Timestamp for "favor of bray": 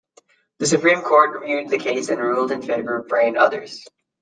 2.63-3.27